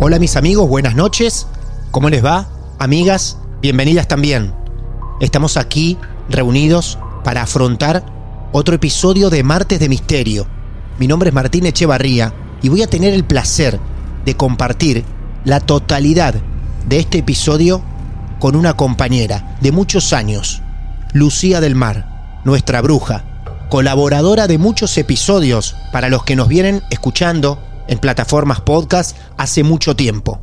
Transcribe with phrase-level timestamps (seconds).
[0.00, 1.46] Hola mis amigos, buenas noches.
[1.92, 2.48] ¿Cómo les va?
[2.80, 4.52] Amigas, bienvenidas también.
[5.20, 5.96] Estamos aquí
[6.28, 8.04] reunidos para afrontar
[8.50, 10.48] otro episodio de Martes de Misterio.
[10.98, 13.78] Mi nombre es Martín Echevarría y voy a tener el placer
[14.24, 15.04] de compartir
[15.44, 16.34] la totalidad
[16.88, 17.80] de este episodio
[18.40, 20.60] con una compañera de muchos años,
[21.12, 23.24] Lucía del Mar, nuestra bruja,
[23.70, 29.96] colaboradora de muchos episodios para los que nos vienen escuchando en plataformas podcast hace mucho
[29.96, 30.40] tiempo.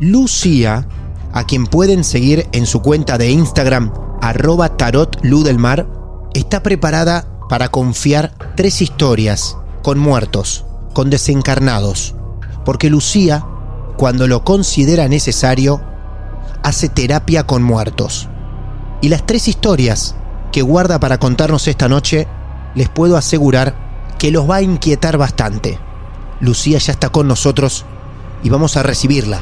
[0.00, 0.88] Lucía,
[1.32, 5.88] a quien pueden seguir en su cuenta de Instagram, arroba tarotludelmar,
[6.34, 12.14] está preparada para confiar tres historias con muertos, con desencarnados,
[12.64, 13.44] porque Lucía,
[13.96, 15.80] cuando lo considera necesario,
[16.62, 18.28] hace terapia con muertos.
[19.00, 20.14] Y las tres historias
[20.52, 22.26] que guarda para contarnos esta noche,
[22.74, 23.74] les puedo asegurar
[24.18, 25.78] que los va a inquietar bastante.
[26.40, 27.84] Lucía ya está con nosotros
[28.42, 29.40] y vamos a recibirla.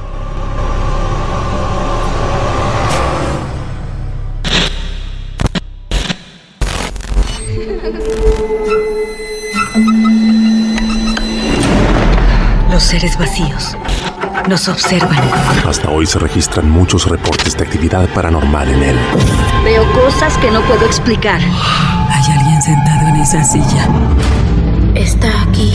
[12.70, 13.76] Los seres vacíos
[14.48, 15.18] nos observan.
[15.68, 18.96] Hasta hoy se registran muchos reportes de actividad paranormal en él.
[19.64, 21.40] Veo cosas que no puedo explicar.
[21.40, 23.88] Hay alguien sentado en esa silla.
[24.94, 25.74] Está aquí.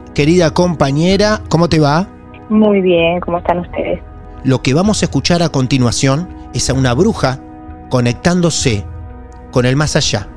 [0.13, 1.41] querida compañera.
[1.49, 2.07] ¿Cómo te va?
[2.49, 4.01] Muy bien, ¿cómo están ustedes?
[4.43, 7.39] Lo que vamos a escuchar a continuación es a una bruja
[7.89, 8.85] conectándose
[9.51, 10.27] con el más allá,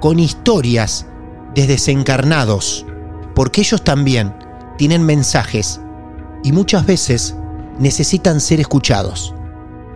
[0.00, 1.08] con historias
[1.54, 2.86] de desencarnados,
[3.34, 4.32] porque ellos también
[4.78, 5.80] tienen mensajes
[6.42, 7.36] y muchas veces
[7.78, 9.34] necesitan ser escuchados.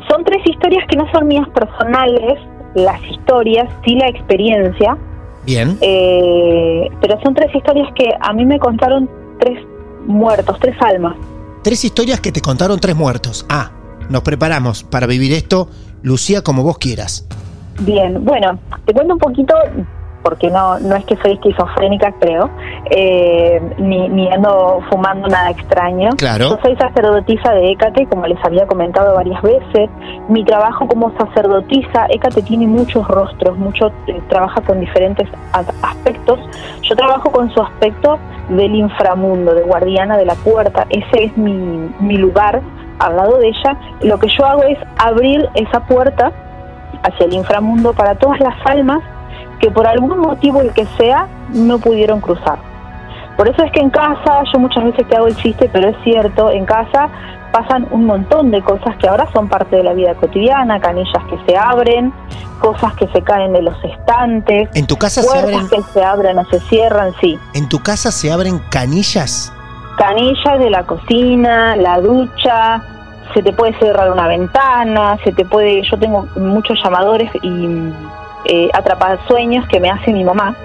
[0.08, 2.38] Son tres historias que no son mías personales,
[2.74, 4.96] las historias, sí la experiencia,
[5.46, 9.08] Bien, eh, pero son tres historias que a mí me contaron
[9.38, 9.58] tres
[10.06, 11.14] muertos, tres almas.
[11.62, 13.46] tres historias que te contaron tres muertos.
[13.48, 13.70] Ah,
[14.10, 15.68] nos preparamos para vivir esto,
[16.02, 17.26] Lucía, como vos quieras.
[17.80, 19.54] Bien, bueno, te cuento un poquito,
[20.26, 22.50] porque no, no es que soy esquizofrénica, creo,
[22.90, 26.10] eh, ni, ni ando fumando nada extraño.
[26.16, 26.48] Claro.
[26.48, 29.88] Yo soy sacerdotisa de Écate, como les había comentado varias veces.
[30.28, 36.40] Mi trabajo como sacerdotisa, Écate tiene muchos rostros, mucho eh, trabaja con diferentes aspectos.
[36.82, 40.88] Yo trabajo con su aspecto del inframundo, de guardiana de la puerta.
[40.90, 42.62] Ese es mi, mi lugar
[42.98, 43.78] al lado de ella.
[44.00, 46.32] Lo que yo hago es abrir esa puerta
[47.04, 49.04] hacia el inframundo para todas las almas
[49.60, 52.58] que por algún motivo el que sea no pudieron cruzar.
[53.36, 55.96] Por eso es que en casa, yo muchas veces te hago el chiste, pero es
[56.02, 57.08] cierto, en casa
[57.52, 61.38] pasan un montón de cosas que ahora son parte de la vida cotidiana, canillas que
[61.46, 62.12] se abren,
[62.60, 66.38] cosas que se caen de los estantes, ¿En tu casa se abren, que se abren
[66.38, 67.38] o se cierran, sí.
[67.54, 69.52] en tu casa se abren canillas?
[69.96, 72.82] canillas de la cocina, la ducha,
[73.34, 77.68] se te puede cerrar una ventana, se te puede, yo tengo muchos llamadores y
[78.48, 80.56] eh, atrapasueños que me hace mi mamá,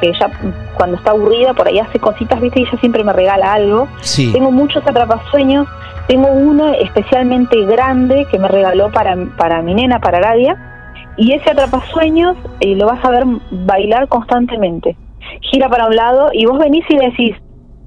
[0.00, 0.30] que ella
[0.76, 3.88] cuando está aburrida por ahí hace cositas, viste, y ella siempre me regala algo.
[4.00, 4.32] Sí.
[4.32, 5.66] Tengo muchos atrapasueños,
[6.06, 10.56] tengo uno especialmente grande que me regaló para, para mi nena, para Aradia,
[11.16, 14.96] y ese atrapasueños eh, lo vas a ver bailar constantemente.
[15.40, 17.34] Gira para un lado y vos venís y decís,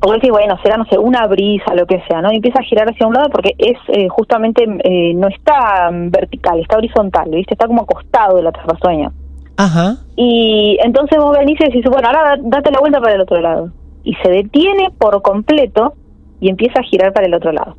[0.02, 2.32] porque decís, bueno, será, no sé, una brisa, lo que sea, ¿no?
[2.32, 6.10] Y empieza a girar hacia un lado porque es eh, justamente, eh, no está mm,
[6.10, 7.54] vertical, está horizontal, ¿viste?
[7.54, 9.12] Está como acostado de la trapasueña.
[9.58, 9.98] Ajá.
[10.16, 13.40] Y entonces vos venís y decís, bueno, ahora da- date la vuelta para el otro
[13.42, 13.72] lado.
[14.04, 15.94] Y se detiene por completo
[16.40, 17.76] y empieza a girar para el otro lado.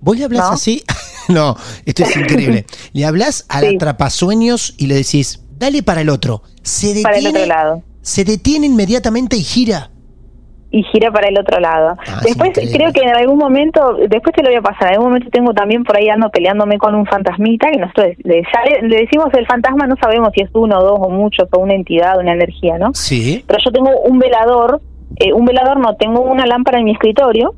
[0.00, 0.54] ¿Vos le hablas ¿No?
[0.54, 0.82] así?
[1.28, 1.56] no,
[1.86, 2.66] esto es increíble.
[2.92, 3.76] Le hablas al Sí.
[3.76, 6.42] atrapasueños y le decís, dale para el otro.
[6.62, 7.82] Se detiene, Para el otro lado.
[8.02, 9.90] Se detiene inmediatamente y gira.
[10.74, 11.96] Y gira para el otro lado.
[12.00, 14.94] Ah, es después creo que en algún momento, después te lo voy a pasar, en
[14.94, 18.64] algún momento tengo también por ahí ando peleándome con un fantasmita, que nosotros le, ya
[18.68, 21.74] le, le decimos el fantasma, no sabemos si es uno, dos o muchos, o una
[21.74, 22.92] entidad, una energía, ¿no?
[22.92, 23.44] Sí.
[23.46, 24.80] Pero yo tengo un velador,
[25.16, 27.54] eh, un velador no, tengo una lámpara en mi escritorio,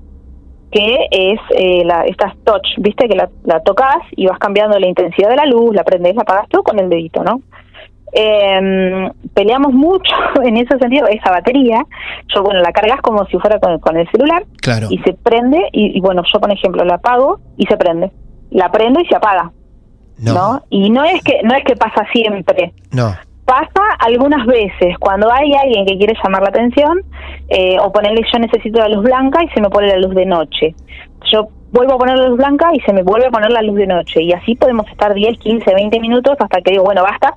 [0.70, 4.88] que es eh, la, estas touch, viste, que la, la tocas y vas cambiando la
[4.88, 7.40] intensidad de la luz, la prendes, la apagas todo con el dedito, ¿no?
[8.18, 10.14] Eh, peleamos mucho
[10.44, 11.84] en ese sentido, esa batería,
[12.34, 14.86] yo bueno, la cargas como si fuera con, con el celular Claro.
[14.90, 18.10] y se prende y, y, bueno, yo por ejemplo la apago y se prende,
[18.50, 19.52] la prendo y se apaga,
[20.18, 20.62] No, ¿no?
[20.70, 23.14] Y no es que no es que pasa siempre, no.
[23.44, 27.02] pasa algunas veces cuando hay alguien que quiere llamar la atención
[27.48, 30.24] eh, o ponerle yo necesito la luz blanca y se me pone la luz de
[30.24, 30.74] noche.
[31.30, 33.76] Yo vuelvo a poner la luz blanca y se me vuelve a poner la luz
[33.76, 37.34] de noche y así podemos estar 10, 15, 20 minutos hasta que digo, bueno, basta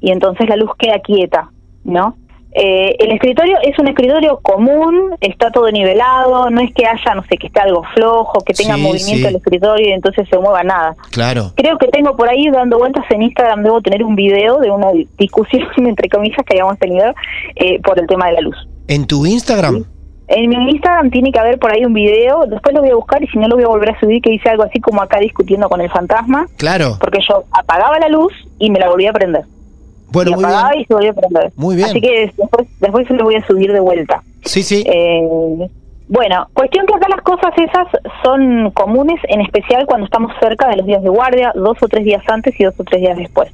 [0.00, 1.50] y entonces la luz queda quieta,
[1.84, 2.16] ¿no?
[2.52, 7.22] Eh, el escritorio es un escritorio común, está todo nivelado, no es que haya, no
[7.24, 9.26] sé, que esté algo flojo, que tenga Sí, movimiento sí.
[9.26, 10.96] el escritorio y entonces se mueva nada.
[11.10, 11.52] Claro.
[11.56, 14.88] Creo que tengo por ahí dando vueltas en Instagram, debo tener un video de una
[15.18, 17.12] discusión, entre comillas, que habíamos tenido
[17.56, 18.56] eh, por el tema de la luz.
[18.88, 19.84] En tu Instagram.
[20.28, 23.22] En mi Instagram tiene que haber por ahí un video, después lo voy a buscar
[23.22, 25.18] y si no lo voy a volver a subir, que dice algo así como acá
[25.20, 26.96] discutiendo con el fantasma, Claro.
[27.00, 29.44] porque yo apagaba la luz y me la volvía a prender.
[30.10, 30.82] Bueno, y muy apagaba bien.
[30.82, 31.52] y se volvía a prender.
[31.56, 31.88] Muy bien.
[31.88, 34.22] Así que después, después se lo voy a subir de vuelta.
[34.44, 34.84] Sí, sí.
[34.86, 35.68] Eh,
[36.10, 37.86] bueno, cuestión que acá las cosas esas
[38.24, 42.02] son comunes, en especial cuando estamos cerca de los días de guardia, dos o tres
[42.02, 43.52] días antes y dos o tres días después.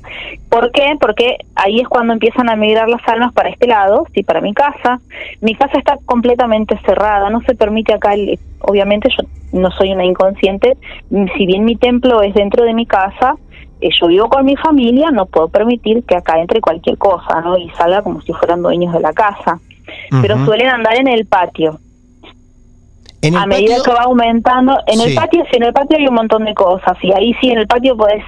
[0.50, 0.94] ¿Por qué?
[1.00, 4.54] Porque ahí es cuando empiezan a migrar las almas para este lado, sí, para mi
[4.54, 5.00] casa.
[5.40, 9.26] Mi casa está completamente cerrada, no se permite acá, el- obviamente yo
[9.58, 10.76] no soy una inconsciente,
[11.36, 13.34] si bien mi templo es dentro de mi casa,
[13.80, 17.56] yo vivo con mi familia, no puedo permitir que acá entre cualquier cosa, ¿no?
[17.58, 19.58] Y salga como si fueran dueños de la casa.
[20.22, 21.78] Pero suelen andar en el patio
[23.20, 25.08] En el a medida patio- que va aumentando, en Sí.
[25.10, 27.58] el patio, sí, en el patio hay un montón de cosas, y ahí sí, en
[27.58, 28.22] el patio pueden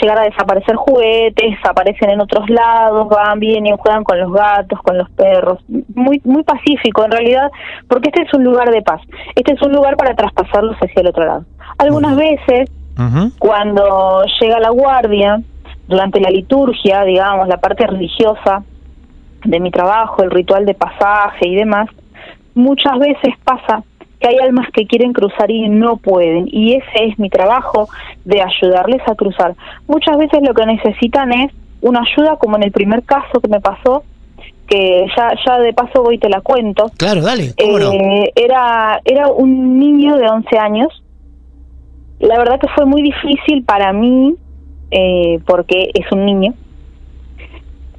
[0.00, 4.98] llegar a desaparecer juguetes, aparecen en otros lados, van, vienen, juegan con los gatos, con
[4.98, 5.58] los perros,
[5.94, 7.50] muy muy pacífico en realidad,
[7.88, 9.00] porque este es un lugar de paz,
[9.34, 11.44] este es un lugar para traspasarlos hacia el otro lado.
[11.78, 12.70] Algunas veces,
[13.38, 15.40] Cuando llega la guardia,
[15.86, 18.62] durante la liturgia, digamos, la parte religiosa
[19.44, 21.88] de mi trabajo, el ritual de pasaje y demás,
[22.54, 23.82] muchas veces pasa
[24.18, 27.88] que hay almas que quieren cruzar y no pueden, y ese es mi trabajo
[28.24, 29.54] de ayudarles a cruzar.
[29.86, 31.52] Muchas veces lo que necesitan es
[31.82, 34.02] una ayuda, como en el primer caso que me pasó,
[34.66, 36.90] que ya, ya de paso voy y te la cuento.
[36.96, 37.54] Claro, dale.
[37.60, 37.92] ¿Cómo no?
[37.92, 41.02] Eh, era, era un niño de 11 años.
[42.20, 44.34] La verdad que fue muy difícil para mí
[44.90, 46.54] eh, porque es un niño.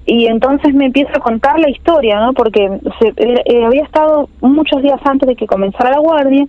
[0.10, 2.32] Y entonces me empieza a contar la historia, ¿no?
[2.34, 6.46] Porque se- eh, eh, había estado muchos días antes de que comenzara la guardia,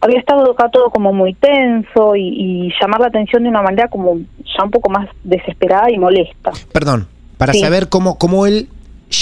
[0.00, 3.88] había estado acá todo como muy tenso y, y llamar la atención de una manera
[3.88, 6.52] como ya un poco más desesperada y molesta.
[6.72, 7.60] Perdón, para Sí.
[7.60, 8.68] saber cómo, cómo él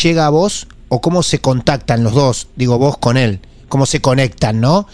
[0.05, 4.01] llega a vos o cómo se contactan los dos, digo vos con él, cómo se
[4.01, 4.87] conectan, ¿no?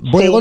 [0.00, 0.32] Vos de Sí,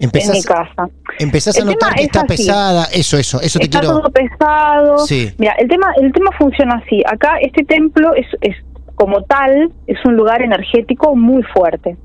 [0.00, 0.88] golpe en mi empezás, casa.
[1.18, 2.28] empezás a El notar tema que es está así.
[2.28, 4.00] pesada, eso, eso, eso te está quiero...
[4.00, 4.98] todo pesado.
[4.98, 5.32] Sí.
[5.38, 7.02] Mira, el tema, el tema funciona así.
[7.06, 8.56] Acá este templo es, es
[8.94, 11.96] como tal, es un lugar energético muy fuerte,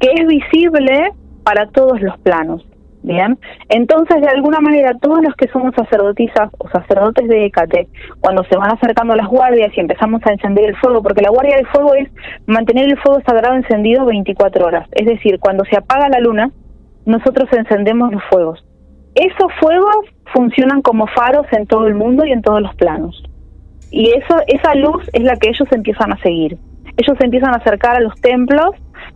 [0.00, 1.10] que es visible
[1.44, 2.64] para todos los planos.
[3.00, 7.88] Bien, entonces de alguna manera todos los que somos sacerdotisas o sacerdotes de Hécate,
[8.20, 11.56] cuando se van acercando las guardias y empezamos a encender el fuego, porque la guardia
[11.56, 12.08] del fuego es
[12.46, 16.50] mantener el fuego sagrado encendido 24 horas, es decir, cuando se apaga la luna,
[17.08, 18.64] nosotros encendemos los fuegos.
[19.14, 19.96] Esos fuegos
[20.32, 23.24] funcionan como faros en todo el mundo y en todos los planos.
[23.90, 26.58] Y eso, esa luz es la que ellos empiezan a seguir.
[26.98, 28.72] Ellos se empiezan a acercar a los templos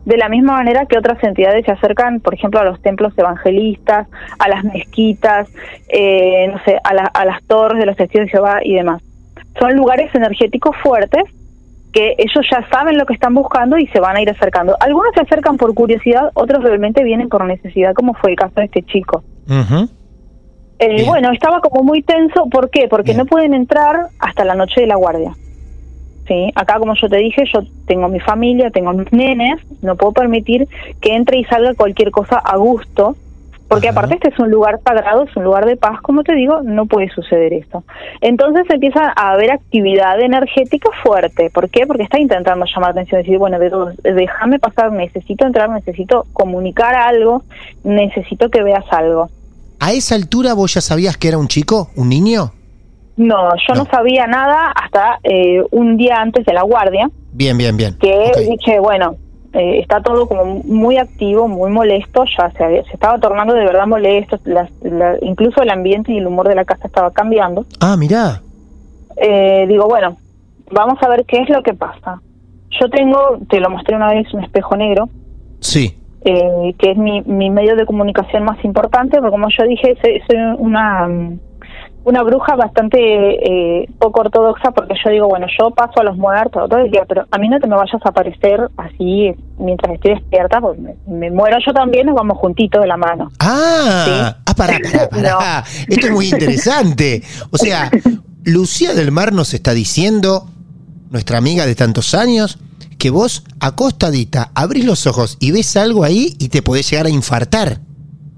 [0.07, 4.09] de la misma manera que otras entidades se acercan, por ejemplo, a los templos evangelistas,
[4.39, 5.53] a las mezquitas,
[5.89, 9.03] eh, no sé, a, a las torres de los testigos de Jehová y demás.
[9.61, 11.25] Son lugares energéticos fuertes
[11.93, 14.77] que ellos ya saben lo que están buscando y se van a ir acercando.
[14.81, 18.65] Algunos se acercan por curiosidad, otros realmente vienen por necesidad, como fue el caso de
[18.65, 19.23] este chico.
[20.79, 22.89] Eh, bueno, estaba como muy tenso, ¿por qué?
[22.89, 23.19] Porque Bien.
[23.19, 25.33] no pueden entrar hasta la noche de la guardia.
[26.27, 26.51] ¿sí?
[26.55, 30.69] Acá, como yo te dije, yo tengo mi familia, tengo mis nenes, no puedo permitir
[31.01, 33.17] que entre y salga cualquier cosa a gusto,
[33.73, 33.99] porque Ajá.
[34.01, 36.85] aparte este es un lugar sagrado, es un lugar de paz, como te digo, no
[36.87, 37.85] puede suceder esto.
[38.21, 41.49] Entonces empieza a haber actividad energética fuerte.
[41.51, 41.87] ¿Por qué?
[41.87, 43.59] Porque está intentando llamar la atención, decir, bueno,
[44.03, 47.43] déjame pasar, necesito entrar, necesito comunicar algo,
[47.83, 49.31] necesito que veas algo.
[49.81, 52.53] ¿A esa altura vos ya sabías que era un chico, un niño?
[53.17, 53.91] No, yo no, No.
[53.91, 57.97] sabía nada hasta eh, un día antes de la guardia, Bien, bien, bien.
[57.99, 59.17] que dije, bueno,
[59.55, 63.87] eh, está todo como muy activo, muy molesto, ya se, se estaba tornando de verdad
[63.87, 64.69] molesto, la-
[65.21, 67.67] incluso el ambiente y el humor de la casa estaba cambiando.
[67.81, 68.41] Ah, mirá.
[69.17, 70.17] Eh, digo, bueno,
[70.71, 72.21] vamos a ver qué es lo que pasa.
[72.81, 75.09] Yo tengo, te lo mostré una vez, un espejo negro,
[75.61, 75.95] Sí.
[76.25, 80.21] eh, que es mi, mi medio de comunicación más importante, porque como yo dije, soy,
[80.27, 81.39] soy una, mm,
[82.05, 86.69] una bruja bastante eh, poco ortodoxa, porque yo digo, bueno, yo paso a los muertos
[86.69, 90.15] todo el día, pero a mí no te me vayas a aparecer así mientras estoy
[90.15, 93.31] despierta, porque me, me muero yo también, nos vamos juntitos de la mano.
[93.39, 94.11] Ah, Sí.
[94.47, 95.65] ah, pará, pará, pará.
[95.89, 97.23] Esto es muy interesante.
[97.51, 97.91] O sea,
[98.45, 100.47] Lucía del Mar nos está diciendo,
[101.11, 102.59] nuestra amiga de tantos años,
[102.99, 107.11] que vos acostadita abrís los ojos y ves algo ahí y te podés llegar a
[107.11, 107.81] infartar.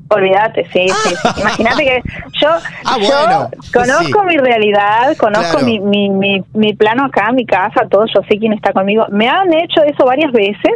[0.09, 1.15] Olvídate, sí, sí.
[1.15, 1.29] sí.
[1.41, 2.03] Imagínate que
[2.41, 2.49] yo,
[2.85, 4.27] Ah, yo bueno, conozco sí.
[4.27, 5.67] mi realidad, conozco Claro.
[5.67, 9.07] mi, mi, mi, mi plano acá, mi casa, todo, yo sé quién está conmigo.
[9.11, 10.73] Me han hecho eso varias veces,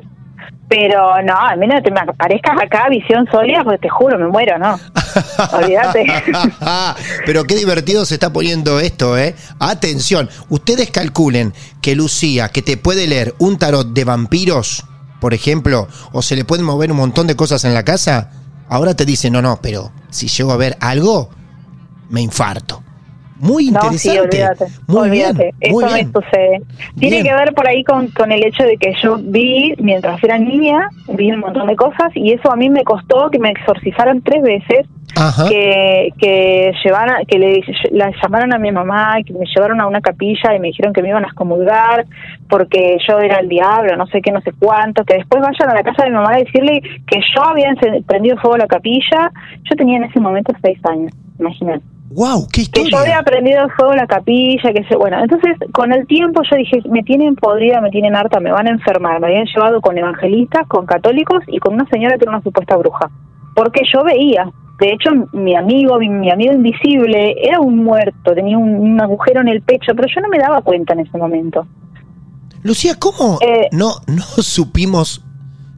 [0.69, 4.29] pero no, a mí no te me aparezcas acá, visión sólida, porque te juro, me
[4.29, 4.79] muero, ¿no?
[5.53, 6.05] Olvídate.
[7.27, 9.35] Pero qué divertido se está poniendo esto, ¿eh?
[9.59, 14.85] Atención, ustedes calculen que Lucía, que te puede leer un tarot de vampiros,
[15.21, 18.31] por ejemplo, o se le pueden mover un montón de cosas en la casa,
[18.69, 21.31] ahora te dice, no, no, pero si llego a ver algo,
[22.11, 22.83] me infarto.
[23.39, 23.99] Muy No, interesante.
[23.99, 24.65] sí, olvídate.
[24.87, 25.55] Muy olvídate.
[25.61, 26.07] bien, muy Eso bien.
[26.13, 26.63] me sucede.
[26.99, 27.27] Tiene Bien.
[27.27, 30.89] que ver por ahí con, con el hecho de que yo vi, mientras era niña,
[31.09, 34.43] vi un montón de cosas y eso a mí me costó que me exorcizaran tres
[34.43, 35.49] veces Ajá.
[35.49, 37.61] que que llevaran que le
[37.93, 40.93] la llamaron a mi mamá y que me llevaron a una capilla y me dijeron
[40.93, 42.05] que me iban a excomulgar
[42.49, 45.75] porque yo era el diablo no sé qué no sé cuánto que después vayan a
[45.75, 47.71] la casa de mi mamá a decirle que yo había
[48.07, 49.33] prendido fuego a la capilla
[49.65, 53.19] yo tenía en ese momento seis años imagínate Wow, qué que yo historia.
[53.19, 57.03] había prendido fuego la capilla, que se, bueno, entonces con el tiempo yo dije, me
[57.03, 60.87] tienen podrida, me tienen harta, me van a enfermar, me habían llevado con evangelistas, con
[60.87, 63.11] católicos y con una señora que era una supuesta bruja,
[63.55, 64.51] porque yo veía,
[64.81, 69.43] de hecho mi amigo, mi, mi amigo invisible era un muerto, tenía un, un agujero
[69.43, 71.67] en el pecho, pero yo no me daba cuenta en ese momento.
[72.63, 75.23] Lucía, ¿cómo Eh, no, no supimos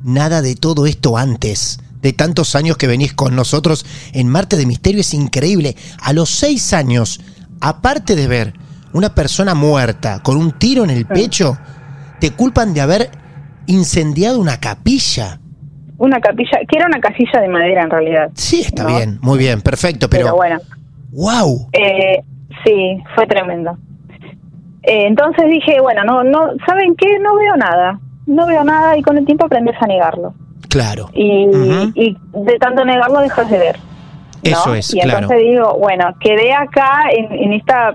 [0.05, 1.79] nada de todo esto antes?
[2.03, 5.77] De tantos años que venís con nosotros en Marte de Misterio es increíble.
[6.03, 7.21] A los seis años,
[7.61, 8.55] aparte de ver
[8.93, 11.59] una persona muerta con un tiro en el pecho,
[12.21, 13.11] te culpan de haber
[13.67, 15.39] incendiado una capilla.
[15.99, 18.31] Una capilla, que era una casilla de madera en realidad.
[18.35, 18.97] Sí, está No.
[18.97, 20.59] bien, muy bien, perfecto, pero, pero bueno.
[21.13, 21.69] wow.
[21.73, 22.23] Eh,
[22.65, 23.77] sí, fue tremendo.
[24.83, 27.19] Eh, entonces dije, bueno, no, no, ¿saben qué?
[27.21, 30.35] No veo nada, no veo nada y con el tiempo aprendes a negarlo.
[30.69, 31.11] Claro.
[31.15, 31.47] Y,
[32.33, 33.79] de tanto negarlo dejas de ver.
[33.79, 34.51] ¿no?
[34.51, 35.21] Eso es, y claro.
[35.21, 37.95] entonces digo, bueno, quedé acá en, en esta,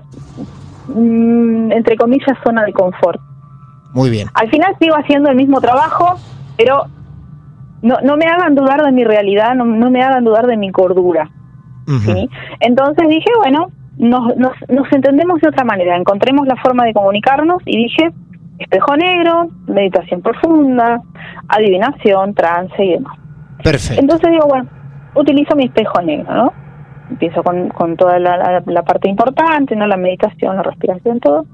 [0.88, 3.20] mm, entre comillas, zona de confort.
[3.92, 4.28] Muy bien.
[4.34, 6.16] Al final sigo haciendo el mismo trabajo,
[6.56, 6.84] pero
[7.82, 10.70] no, no me hagan dudar de mi realidad, no, no me hagan dudar de mi
[10.70, 11.30] cordura.
[11.86, 12.28] ¿sí?
[12.60, 17.62] Entonces dije, bueno, nos, nos, nos entendemos de otra manera, encontremos la forma de comunicarnos
[17.64, 18.10] y dije,
[18.58, 21.00] espejo negro, meditación profunda,
[21.48, 23.18] adivinación, trance y demás.
[23.62, 24.00] Perfecto.
[24.00, 24.66] Entonces digo, bueno,
[25.14, 26.52] utilizo mi espejo negro, ¿no?
[27.10, 29.86] Empiezo con, con toda la, la- la parte importante, ¿no?
[29.86, 31.46] La meditación, la respiración, todo.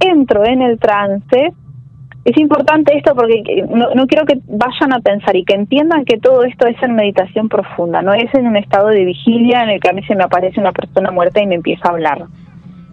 [0.00, 1.52] Entro en el trance.
[2.24, 6.04] Es importante esto porque que- no, no quiero que vayan a pensar y que entiendan
[6.04, 9.70] que todo esto es en meditación profunda, no es en un estado de vigilia en
[9.70, 12.24] el que a mí se me aparece una persona muerta y me empieza a hablar.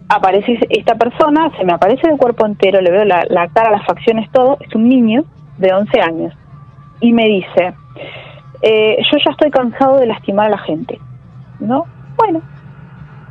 [0.08, 3.84] Aparece esta persona, se me aparece el cuerpo entero, le veo la, la cara, las
[3.86, 5.24] facciones, todo, es un niño
[5.58, 6.34] de 11 años
[7.00, 7.74] y me dice,
[8.62, 10.98] eh, yo ya estoy cansado de lastimar a la gente,
[11.60, 11.84] ¿no?
[12.16, 12.40] Bueno,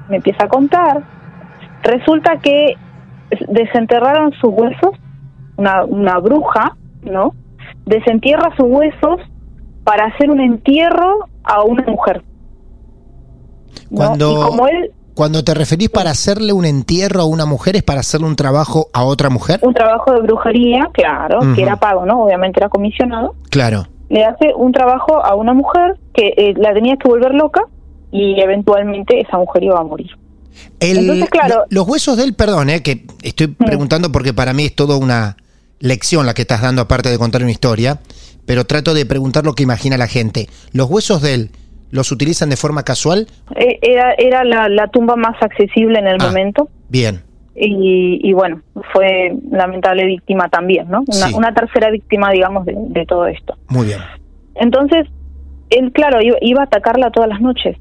[0.10, 1.04] me empieza a contar.
[1.84, 2.76] Resulta que
[3.50, 4.92] desenterraron sus huesos,
[5.58, 7.34] una, una bruja, ¿no?
[7.86, 9.20] Desentierra sus huesos
[9.84, 12.24] para hacer un entierro a una mujer.
[13.90, 13.98] ¿no?
[13.98, 17.82] Cuando- Y como él, Cuando te referís para hacerle un entierro a una mujer, ¿es
[17.82, 19.60] para hacerle un trabajo a otra mujer?
[19.64, 22.22] un trabajo de brujería, claro, que era pago, ¿no?
[22.24, 23.34] Obviamente era comisionado.
[23.50, 23.88] Claro.
[24.10, 27.62] le hace un trabajo a una mujer que eh, la tenía que volver loca
[28.12, 30.12] y eventualmente esa mujer iba a morir.
[30.80, 34.54] El- Entonces, claro- lo- los huesos de él, perdón, eh, que estoy preguntando porque para
[34.54, 35.36] mí es toda una
[35.80, 38.00] lección la que estás dando, aparte de contar una historia,
[38.46, 40.48] pero trato de preguntar lo que imagina la gente.
[40.74, 41.52] ¿Los huesos de él
[41.92, 43.28] los utilizan de forma casual?
[43.56, 46.28] Eh, Era, era la, la tumba más accesible en el Ah.
[46.28, 46.70] momento.
[46.90, 47.22] Bien.
[47.56, 48.62] Y, y bueno,
[48.94, 51.00] fue lamentable víctima también, ¿no?
[51.00, 51.34] Una, Sí.
[51.34, 53.56] una tercera víctima, digamos, de, de todo esto.
[53.70, 54.00] Muy bien.
[54.56, 55.08] Entonces,
[55.70, 57.78] él, claro, iba, iba a atacarla todas las noches.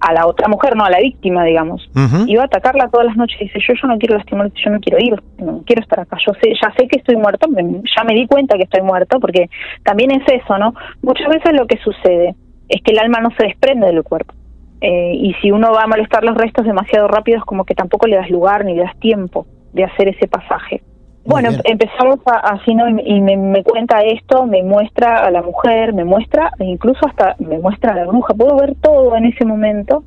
[0.00, 1.88] A la otra mujer, no a la víctima, digamos.
[2.26, 4.80] Iba a atacarla todas las noches y dice, yo, yo no quiero lastimarte, yo no
[4.80, 6.16] quiero ir, no quiero estar acá.
[6.26, 9.20] Yo sé, ya sé que estoy muerto, me- ya me di cuenta que estoy muerto,
[9.20, 9.48] porque
[9.84, 10.74] también es eso, ¿no?
[11.02, 12.34] Muchas veces lo que sucede
[12.72, 14.34] es que el alma no se desprende del cuerpo.
[14.80, 18.06] Eh, y si uno va a molestar los restos demasiado rápido, es como que tampoco
[18.06, 20.82] le das lugar ni le das tiempo de hacer ese pasaje.
[21.24, 21.60] Muy Bueno, bien.
[21.64, 22.88] empezamos así, ¿no?
[22.88, 27.36] Y me, me cuenta esto, me muestra a la mujer, me muestra, e incluso hasta
[27.38, 28.34] me muestra a la bruja.
[28.34, 30.02] Puedo ver todo en ese momento.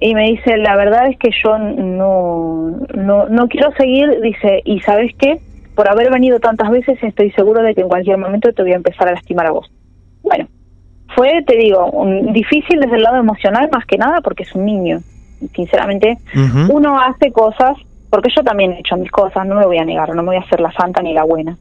[0.00, 4.80] Y me dice, la verdad es que yo no, no, no quiero seguir, dice, y
[4.80, 5.38] sabes qué,
[5.76, 8.76] por haber venido tantas veces estoy seguro de que en cualquier momento te voy a
[8.76, 9.70] empezar a lastimar a vos.
[10.22, 10.46] Bueno,
[11.14, 14.64] fue, te digo, un- difícil desde el lado emocional más que nada porque es un
[14.64, 15.00] niño.
[15.54, 16.18] Sinceramente,
[16.70, 17.76] uno hace cosas,
[18.10, 20.36] porque yo también he hecho mis cosas, no me voy a negar, no me voy
[20.36, 21.56] a hacer la santa ni la buena.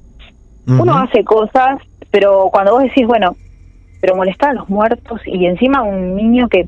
[0.82, 1.78] Uno hace cosas,
[2.12, 3.36] pero cuando vos decís, bueno,
[4.00, 6.68] pero molestar a los muertos y encima un niño que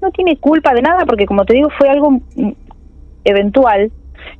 [0.00, 2.52] no tiene culpa de nada, porque como te digo, fue algo mm,
[3.24, 3.92] eventual,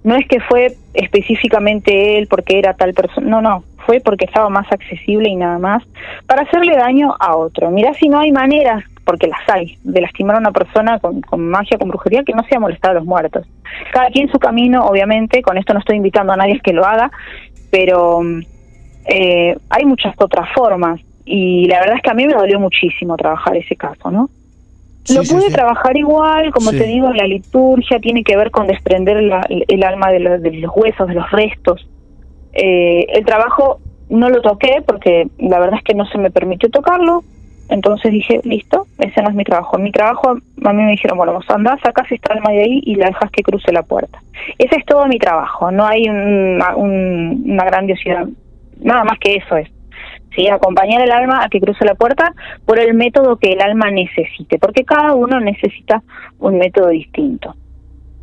[0.05, 4.49] no es que fue específicamente él porque era tal persona, no, no, fue porque estaba
[4.49, 5.83] más accesible y nada más,
[6.27, 7.71] para hacerle daño a otro.
[7.71, 11.79] Mirá si no hay maneras, porque las hay, de lastimar a una persona con, magia,
[11.79, 13.47] con brujería, que no sea molestar a los muertos.
[13.91, 17.11] Cada quien su camino, obviamente, con esto no estoy invitando a nadie que lo haga,
[17.71, 18.21] pero
[19.07, 23.17] eh, hay muchas otras formas y la verdad es que a mí me dolió muchísimo
[23.17, 24.29] trabajar ese caso, ¿no?
[25.09, 25.53] Sí, lo pude sí.
[25.53, 30.11] trabajar igual, como te digo, la liturgia tiene que ver con desprender la- el alma
[30.11, 31.89] de, lo- de los huesos, de los restos.
[32.53, 36.69] Eh, el trabajo no lo toqué porque la verdad es que no se me permitió
[36.71, 37.23] tocarlo,
[37.69, 39.79] entonces dije, listo, ese no es mi trabajo.
[39.79, 40.31] Mi trabajo,
[40.65, 43.31] a mí me dijeron, bueno, vos andás, sacás esta alma de ahí y la dejas
[43.31, 44.19] que cruce la puerta.
[44.59, 48.27] Ese es todo mi trabajo, no hay una, un- una grandiosidad,
[48.81, 49.69] nada más que eso es.
[50.39, 50.49] ¿Sí?
[50.49, 52.33] acompañar el alma a que cruce la puerta
[52.65, 56.03] por el método que el alma necesite, porque cada uno necesita
[56.39, 57.55] un método distinto.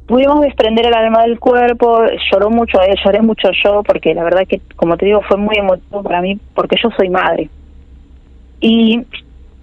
[0.08, 4.44] Pudimos desprender el alma del cuerpo, lloró mucho él, lloré mucho yo, porque la verdad
[4.48, 7.50] que, como te digo, fue muy emotivo para mí, porque yo soy madre.
[8.60, 9.02] Y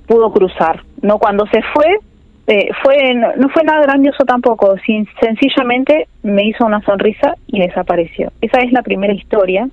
[0.07, 0.83] pudo cruzar.
[1.01, 1.99] No cuando se fue,
[2.47, 7.61] eh, fue no, no fue nada grandioso tampoco, sin, sencillamente me hizo una sonrisa y
[7.61, 8.33] desapareció.
[8.41, 9.69] Esa es la primera historia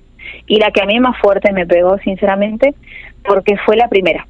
[0.46, 2.74] y la que a mí más fuerte me pegó, sinceramente,
[3.24, 4.26] porque fue la primera.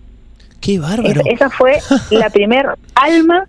[0.60, 1.20] Qué bárbaro.
[1.26, 1.78] Es- esa fue
[2.10, 3.46] la primer alma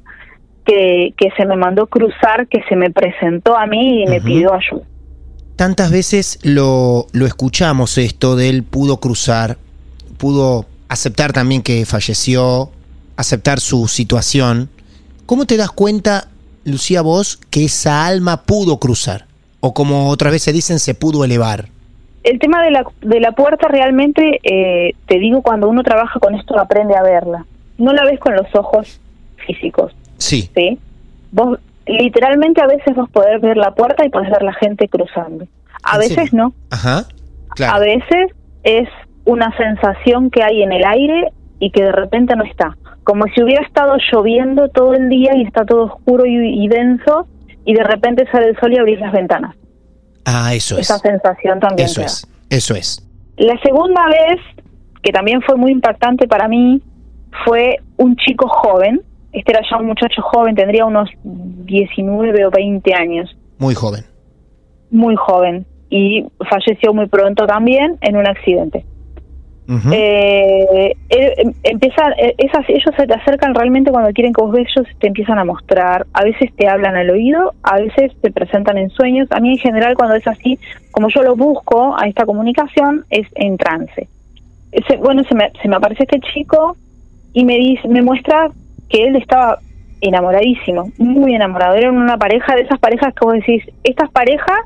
[0.65, 4.53] que, que se me mandó cruzar, que se me presentó a mí y me pidió
[4.53, 4.83] ayuda.
[5.55, 9.57] Tantas veces lo, lo escuchamos esto de él pudo cruzar,
[10.17, 12.71] pudo aceptar también que falleció,
[13.15, 14.69] aceptar su situación.
[15.31, 16.27] ¿Cómo te das cuenta,
[16.65, 19.27] Lucía, vos, que esa alma pudo cruzar?
[19.61, 21.69] O como otras veces dicen, se pudo elevar.
[22.25, 26.35] El tema de la, de la puerta realmente, eh, te digo, cuando uno trabaja con
[26.35, 27.45] esto aprende a verla.
[27.77, 28.99] No la ves con los ojos
[29.47, 30.49] físicos, Sí.
[30.53, 30.77] ¿sí?
[31.31, 35.47] Vos, literalmente a veces vos podés ver la puerta y podés ver la gente cruzando.
[35.81, 36.29] A ¿En veces serio?
[36.33, 36.53] no.
[36.71, 36.97] Ajá.
[36.97, 37.79] A Claro.
[37.79, 38.31] veces
[38.63, 38.89] es
[39.23, 42.75] una sensación que hay en el aire y que de repente no está.
[43.03, 47.27] Como si hubiera estado lloviendo todo el día y está todo oscuro y, y denso
[47.65, 49.55] y de repente sale el sol y abrís las ventanas.
[50.25, 50.81] Ah, eso es.
[50.89, 51.87] Esa sensación también.
[51.87, 52.27] Eso es.
[52.49, 53.07] Eso es.
[53.37, 54.39] La segunda vez,
[55.01, 56.81] que también fue muy impactante para mí,
[57.45, 59.01] fue un chico joven.
[59.33, 64.03] Este era ya un muchacho joven, tendría unos 19 o 20 años, Muy joven.
[64.89, 65.65] muy joven.
[65.89, 68.85] Y falleció muy pronto también en un accidente.
[69.71, 69.89] Ujú.
[69.93, 75.07] Eh, eh, eh, ellos se te acercan realmente cuando quieren que vos veas, ellos te
[75.07, 76.05] empiezan a mostrar.
[76.11, 79.29] A veces te hablan al oído, a veces te presentan en sueños.
[79.31, 80.59] A mí en general cuando es así,
[80.91, 84.09] como yo lo busco a esta comunicación, es en trance.
[84.99, 86.75] Bueno, se me, se me aparece este chico
[87.33, 88.49] y me dice, me muestra
[88.89, 89.59] que él estaba
[90.01, 91.75] enamoradísimo, muy enamorado.
[91.75, 94.59] Eran una pareja de esas parejas que vos decís, estas parejas,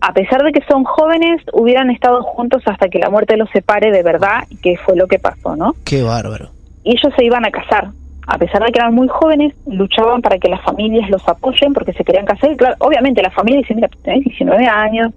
[0.00, 3.90] a pesar de que son jóvenes, hubieran estado juntos hasta que la muerte los separe
[3.90, 5.74] de verdad, y que fue lo que pasó, ¿no?
[5.84, 6.50] Qué bárbaro.
[6.84, 7.90] Y ellos se iban a casar
[8.30, 11.92] a pesar de que eran muy jóvenes, luchaban para que las familias los apoyen porque
[11.92, 12.52] se querían casar.
[12.52, 15.12] Y claro, obviamente la familia dice, mira, tenés 19 años,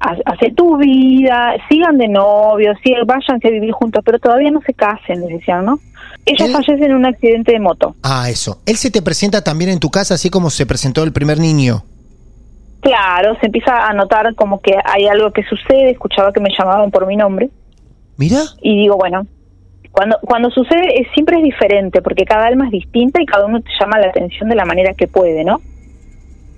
[0.00, 4.72] hace tu vida, sigan de novios, sigan, váyanse a vivir juntos, pero todavía no se
[4.72, 5.78] casen, les decían, ¿no?
[6.24, 7.96] Ella fallece en un accidente de moto.
[8.02, 8.58] Ah, eso.
[8.64, 11.84] Él se te presenta también en tu casa, así como se presentó el primer niño.
[12.84, 16.90] Claro, se empieza a notar como que hay algo que sucede, escuchaba que me llamaban
[16.90, 17.48] por mi nombre
[18.18, 18.40] Mira.
[18.60, 19.26] y digo, bueno,
[19.90, 23.62] cuando cuando sucede es, siempre es diferente porque cada alma es distinta y cada uno
[23.62, 25.62] te llama la atención de la manera que puede, ¿no?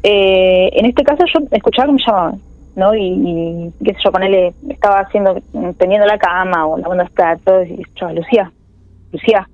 [0.03, 2.41] Eh, en este caso yo escuchaba que me llamaban,
[2.75, 2.93] ¿no?
[2.97, 5.41] Y, y qué sé yo, ponele, estaba haciendo,
[5.79, 8.51] teniendo la cama o lavando los platos y yo, Lucía,
[9.13, 9.49] Lucía,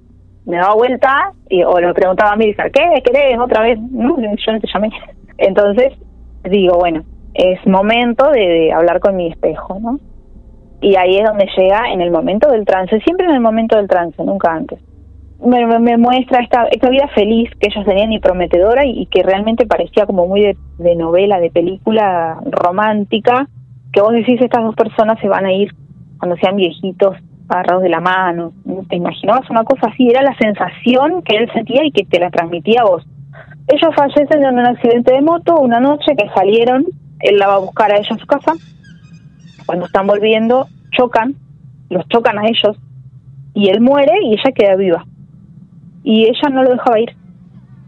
[0.47, 3.79] me daba vuelta y, o le preguntaba a mí, ¿qué querés otra vez?
[3.91, 4.91] No, yo no te llamé.
[5.37, 5.93] Entonces
[6.45, 7.03] digo, bueno,
[7.35, 9.99] es momento de, hablar con mi espejo, ¿no?
[10.81, 13.89] Y ahí es donde llega en el momento del trance, siempre en el momento del
[13.89, 14.81] trance, nunca antes.
[15.45, 19.67] Me, me- muestra esta, esta vida feliz que ellos tenían y prometedora y, que realmente
[19.67, 23.49] parecía como muy de, de novela, de película romántica,
[23.93, 25.73] que vos decís estas dos personas se van a ir
[26.19, 27.17] cuando sean viejitos,
[27.49, 28.53] agarrados de la mano.
[28.89, 30.09] ¿Te imaginabas una cosa así?
[30.09, 33.07] Era la sensación que él sentía y que te la transmitía a vos.
[33.69, 36.85] Ellos fallecen en un accidente de moto una noche que salieron,
[37.21, 38.53] él la va a buscar a ella en su casa,
[39.67, 41.35] cuando están volviendo chocan,
[41.89, 42.77] los chocan a ellos
[43.55, 45.05] y él muere y ella queda viva.
[46.03, 47.15] Y ella no lo dejaba ir.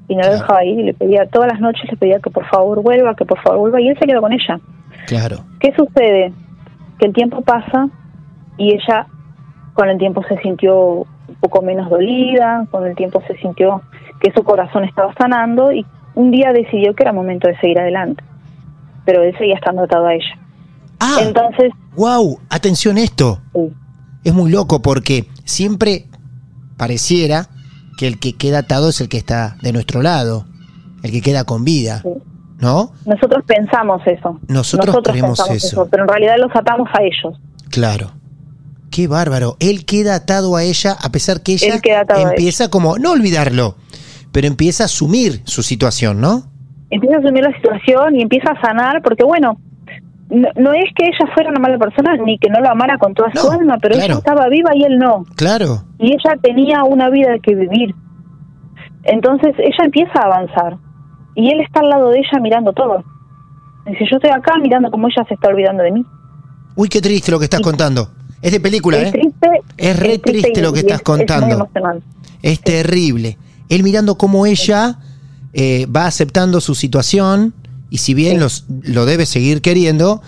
[0.06, 2.46] Y no lo dejaba ir y le pedía todas las noches, le pedía que por
[2.46, 4.60] favor vuelva, que por favor vuelva y él se quedó con ella.
[5.06, 5.38] Claro.
[5.60, 6.32] ¿Qué sucede?
[6.98, 7.88] Que el tiempo pasa
[8.58, 9.06] y ella
[9.72, 11.06] con el tiempo se sintió
[11.44, 13.82] poco menos dolida, con el tiempo se sintió
[14.20, 18.24] que su corazón estaba sanando y un día decidió que era momento de seguir adelante.
[19.04, 20.38] Pero él seguía estando atado a ella.
[21.00, 23.40] Ah, Entonces, wow, atención esto.
[23.52, 23.72] sí,
[24.24, 26.06] Es muy loco porque siempre
[26.78, 27.46] pareciera
[27.98, 30.46] que el que queda atado es el que está de nuestro lado,
[31.02, 32.08] el que queda con vida, Sí.
[32.58, 32.92] ¿no?
[33.04, 34.40] nosotros pensamos eso.
[34.48, 35.86] Nosotros creemos pensamos eso.
[35.90, 37.38] Pero en realidad los atamos a ellos.
[37.70, 38.12] Claro.
[38.94, 39.56] Qué bárbaro.
[39.58, 41.80] Él queda atado a ella a pesar que ella
[42.30, 43.74] empieza como, no olvidarlo,
[44.30, 46.44] pero empieza a asumir su situación, ¿no?
[46.90, 49.58] Empieza a asumir la situación y empieza a sanar porque, bueno,
[50.30, 53.14] no, no es que ella fuera una mala persona ni que no lo amara con
[53.14, 54.12] toda su alma, pero claro.
[54.12, 55.24] ella estaba viva y él no.
[55.34, 55.82] Claro.
[55.98, 57.96] y ella tenía una vida que vivir.
[59.02, 60.76] Entonces ella empieza a avanzar
[61.34, 63.02] y él está al lado de ella mirando todo.
[63.86, 66.06] Dice, yo estoy acá mirando cómo ella se está olvidando de mí.
[66.76, 68.08] Uy, qué triste lo que estás contando.
[68.44, 69.12] Es de película, es ¿eh?
[69.12, 69.48] triste.
[69.78, 71.68] Es re triste y- lo que estás es- es contando.
[72.42, 73.38] Es terrible.
[73.68, 74.98] Él mirando cómo ella
[75.54, 77.54] eh, va aceptando su situación
[77.88, 80.20] y si bien los, lo debe seguir queriendo,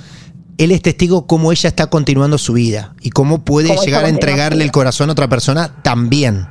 [0.56, 4.08] él es testigo cómo ella está continuando su vida y cómo puede Cómo llegar a
[4.08, 6.46] entregarle el corazón a otra persona también.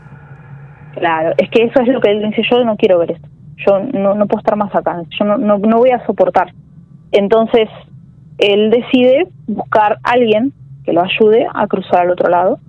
[0.94, 3.28] Claro, es que eso es lo que él dice, yo no quiero ver esto.
[3.66, 5.02] Yo no, no puedo estar más acá.
[5.18, 6.54] Yo no, no, no voy a soportar.
[7.12, 7.70] Entonces,
[8.38, 10.54] él decide buscar a alguien
[10.86, 12.60] que lo ayude a cruzar al otro lado.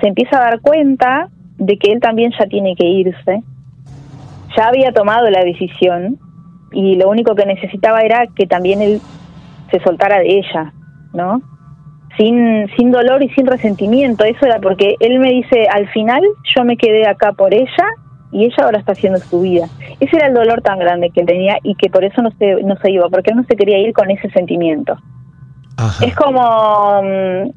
[0.00, 1.28] Se empieza a dar cuenta
[1.58, 3.42] de que él también ya tiene que irse.
[4.56, 6.18] Ya había tomado la decisión
[6.72, 9.00] y lo único que necesitaba era que también él
[9.70, 10.72] se soltara de ella,
[11.12, 11.42] ¿no?
[12.16, 14.24] Sin, sin dolor y sin resentimiento.
[14.24, 16.22] Eso era porque él me dice, al final
[16.56, 17.86] yo me quedé acá por ella
[18.32, 19.66] y ella ahora está haciendo su vida.
[20.00, 22.76] Ese era el dolor tan grande que tenía y que por eso no se, no
[22.76, 24.96] se iba, porque él no se quería ir con ese sentimiento.
[25.78, 26.04] Ajá.
[26.04, 26.40] Es como
[27.02, 27.50] mm,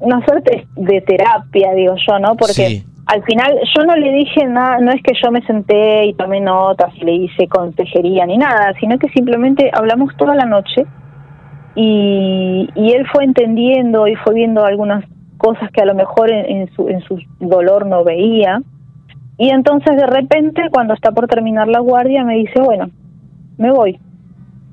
[0.00, 2.34] una suerte de terapia, digo yo, ¿no?
[2.34, 2.84] Porque Sí.
[3.06, 6.40] al final yo no le dije nada, no es que yo me senté y tomé
[6.40, 10.86] notas y le hice consejería ni nada, sino que simplemente hablamos toda la noche
[11.74, 15.04] y, y él fue entendiendo y fue viendo algunas
[15.38, 18.60] cosas que a lo mejor en, en su, en su dolor no veía.
[19.38, 22.90] Y entonces de repente, cuando está por terminar la guardia, me dice, bueno,
[23.56, 23.98] me voy.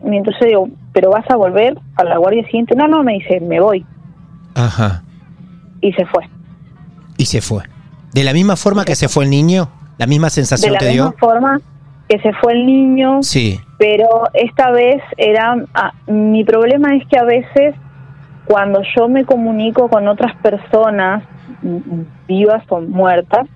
[0.04, 0.68] Y entonces digo,
[0.98, 2.76] ¿pero vas a volver a la guardia siguiente?
[2.76, 3.86] No, no, me dice, me voy.
[4.56, 5.04] Ajá.
[5.80, 6.28] Y se fue.
[7.18, 7.62] Y se fue.
[8.14, 10.88] De la misma forma que se fue el niño, la misma De sensación la te
[10.90, 11.16] misma dio.
[11.20, 11.62] forma
[12.10, 13.60] que se fue el niño, Sí.
[13.78, 17.76] pero esta vez era ah, mi problema es que a veces
[18.48, 21.24] cuando yo me comunico con otras personas
[21.62, 23.48] mm, vivas o muertas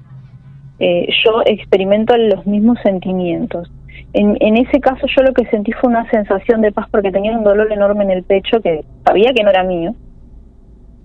[0.77, 3.71] eh, yo experimento los mismos sentimientos
[4.13, 7.37] en, en ese caso yo lo que sentí fue una sensación de paz porque tenía
[7.37, 9.95] un dolor enorme en el pecho que sabía que no era mío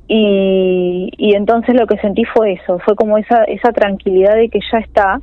[0.08, 4.60] y, y entonces lo que sentí fue eso fue como esa esa tranquilidad de que
[4.72, 5.20] ya está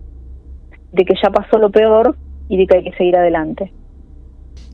[0.91, 2.15] de que ya pasó lo peor
[2.49, 3.71] y de que hay que seguir adelante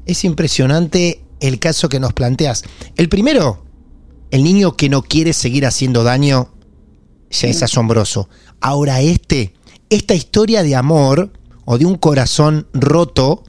[0.05, 2.63] Es impresionante el caso que nos planteas.
[2.97, 3.63] El primero,
[4.31, 6.49] el niño que no quiere seguir haciendo daño,
[7.29, 8.29] ya es asombroso.
[8.59, 9.53] Ahora este,
[9.89, 11.31] esta historia de amor
[11.71, 13.43] o de un corazón roto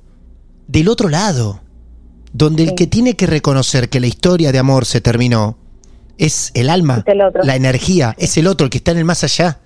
[0.69, 1.63] del otro lado,
[2.35, 5.57] donde el que tiene que reconocer que la historia de amor se terminó
[6.19, 7.03] es el alma,
[7.43, 9.61] la energía, es el otro, el que está en el más allá.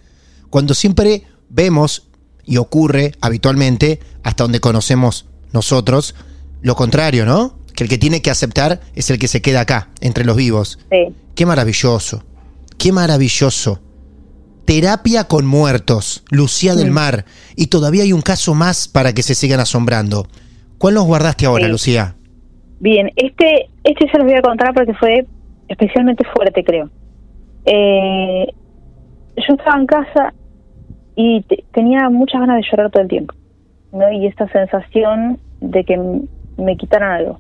[0.51, 2.07] Cuando siempre vemos,
[2.45, 6.15] y ocurre habitualmente, hasta donde conocemos nosotros,
[6.63, 7.59] lo contrario, ¿no?
[7.75, 10.79] Que el que tiene que aceptar es el que se queda acá, entre los vivos.
[10.93, 11.13] Sí.
[11.35, 12.23] Qué maravilloso,
[12.79, 13.81] qué maravilloso.
[14.65, 17.25] Terapia con muertos, Lucía del Mar,
[17.57, 20.27] y todavía hay un caso más para que se sigan asombrando.
[20.79, 21.71] ¿Cuál nos guardaste ahora, Sí.
[21.71, 22.17] Lucía?
[22.81, 25.27] Bien, este, este se los voy a contar porque fue
[25.69, 26.91] especialmente fuerte, creo.
[27.65, 28.47] Eh,
[29.37, 30.35] yo estaba en casa
[31.17, 33.35] y te- tenía muchas ganas de llorar todo el tiempo,
[33.93, 34.11] ¿no?
[34.13, 35.97] Y esta sensación de que
[36.59, 37.39] me quitaran algo.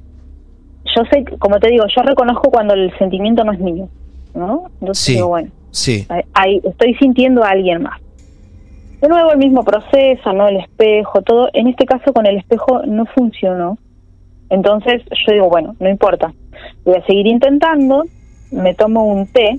[0.96, 3.88] Yo sé, como te digo, yo reconozco cuando el sentimiento no es mío,
[4.34, 4.64] ¿no?
[4.80, 5.14] Entonces Sí.
[5.14, 6.06] digo, bueno, Sí.
[6.34, 8.00] ahí- estoy sintiendo a alguien más.
[9.00, 10.46] De nuevo el mismo proceso, ¿no?
[10.48, 11.48] El espejo, todo.
[11.52, 13.76] En este caso con el espejo no funcionó.
[14.50, 16.32] Entonces yo digo, bueno, no importa.
[16.84, 18.04] Voy a seguir intentando,
[18.52, 19.58] me tomo un té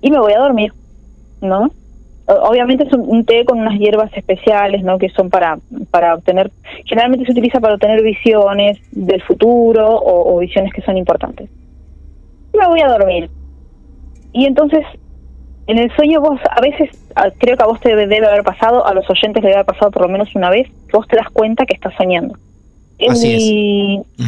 [0.00, 0.72] y me voy a dormir,
[1.42, 1.70] ¿no?
[2.26, 4.96] Obviamente es un, un té con unas hierbas especiales, ¿no?
[4.98, 5.58] Que son para,
[5.90, 6.50] para obtener,
[6.86, 11.50] generalmente se utiliza para obtener visiones del futuro o, o visiones que son importantes.
[12.54, 13.30] Y me voy a dormir.
[14.32, 14.84] Y entonces
[15.66, 16.90] en el sueño vos a veces,
[17.38, 19.90] creo que a vos te debe, haber pasado, a los oyentes le debe haber pasado
[19.90, 22.36] por lo menos una vez, vos te das cuenta que estás soñando.
[23.10, 24.26] Así es.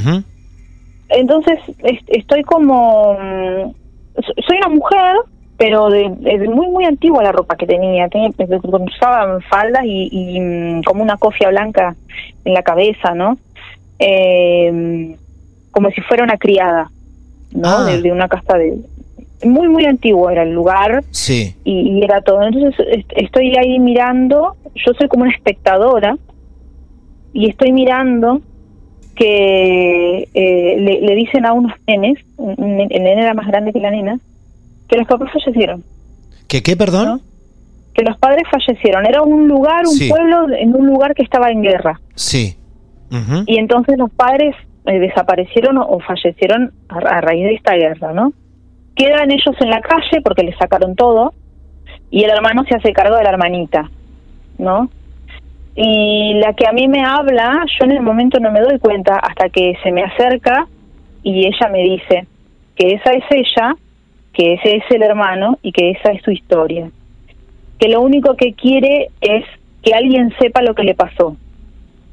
[1.11, 3.14] Entonces es- estoy como...
[3.14, 3.70] mm,
[4.22, 5.16] so- Soy una mujer,
[5.57, 8.09] pero de, de muy, muy antigua la ropa que tenía.
[8.09, 8.31] tenía
[8.87, 11.94] usaba faldas y, y, mm, como una cofia blanca
[12.44, 13.38] en la cabeza, ¿no?
[13.98, 15.16] Eh,
[15.70, 16.90] como si fuera una criada,
[17.53, 17.79] ¿no?
[17.79, 17.85] Ah.
[17.85, 18.79] De, de una casta de...
[19.44, 21.55] Muy, muy antiguo era el lugar Sí.
[21.64, 22.42] y, y era todo.
[22.42, 26.16] Entonces est- estoy ahí mirando, yo soy como una espectadora
[27.33, 28.40] y estoy mirando
[29.14, 33.90] que eh, le, le dicen a unos nenes, el nene era más grande que la
[33.90, 34.18] nena,
[34.88, 35.83] que los papás fallecieron,
[36.48, 37.20] ¿Qué, qué, perdón?
[37.94, 39.07] que los padres fallecieron.
[39.07, 40.09] Era un lugar, un Sí.
[40.09, 42.01] pueblo en un lugar que estaba en guerra.
[42.14, 42.55] Sí.
[43.46, 44.55] Y entonces los padres
[44.87, 48.33] eh, desaparecieron o, o fallecieron a, a raíz de esta guerra, ¿no?
[48.98, 51.32] Quedan ellos en la calle porque les sacaron todo
[52.11, 53.88] y el hermano se hace cargo de la hermanita,
[54.58, 54.90] ¿no?
[55.76, 59.16] Y la que a mí me habla, yo en el momento no me doy cuenta
[59.16, 60.66] hasta que se me acerca
[61.22, 62.26] y ella me dice
[62.74, 63.76] que esa es ella,
[64.32, 66.90] que ese es el hermano y que esa es su historia.
[67.78, 69.44] Que lo único que quiere es
[69.84, 71.37] que alguien sepa lo que le pasó.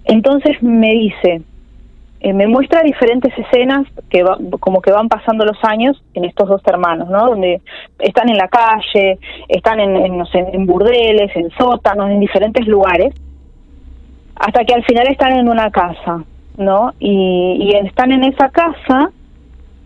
[0.04, 1.42] Entonces me dice,
[2.26, 4.24] eh, me muestra diferentes escenas que
[4.60, 7.28] como que van pasando los años en estos dos hermanos, ¿no?
[7.28, 7.62] Donde
[8.00, 12.66] están en la calle, están en, en, no sé, en burdeles, en sótanos, en diferentes
[12.66, 13.14] lugares,
[14.38, 16.24] hasta que al final están en una casa,
[16.58, 16.94] ¿no?
[16.98, 19.12] Y, y están en esa casa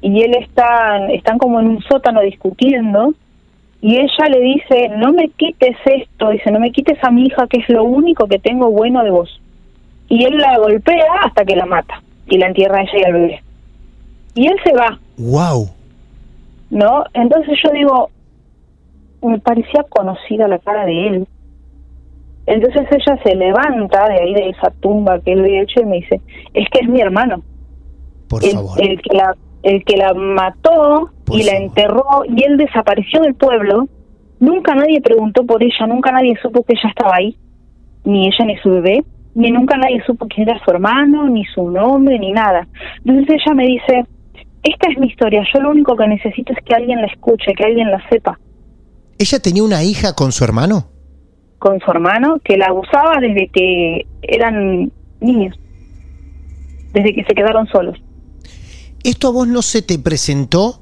[0.02, 3.16] y él está, están como en un sótano discutiendo
[3.82, 7.48] y ella le dice, no me quites esto, dice, no me quites a mi hija
[7.48, 9.42] que es lo único que tengo bueno de vos
[10.08, 13.14] y él la golpea hasta que la mata y la entierra a ella y al
[13.14, 13.44] bebé.
[14.36, 15.70] Y él se va, Wow.
[16.70, 17.04] ¿no?
[17.14, 18.10] Entonces yo digo,
[19.22, 21.28] me parecía conocida la cara de él.
[22.46, 25.96] Entonces ella se levanta de ahí de esa tumba que él había hecho y me
[25.98, 26.22] dice,
[26.54, 27.42] es que es mi hermano.
[28.28, 28.82] Por el, favor.
[28.82, 33.36] el que la el que la mató Por y la enterró y él desapareció del
[33.36, 33.88] pueblo.
[34.40, 37.36] Nunca nadie preguntó por ella, nunca nadie supo que ella estaba ahí,
[38.06, 39.04] ni ella ni su bebé,
[39.40, 42.68] ni nunca nadie supo quién era su hermano, ni su nombre, ni nada.
[43.06, 44.06] Entonces ella me dice,
[44.64, 47.64] esta es mi historia, yo lo único que necesito es que alguien la escuche, que
[47.64, 48.38] alguien la sepa.
[49.18, 50.90] ¿Ella tenía una hija con su hermano?
[51.58, 55.58] Con su hermano, que la abusaba desde que eran niños,
[56.94, 57.98] desde que se quedaron solos.
[59.04, 60.82] ¿Esto a vos no se te presentó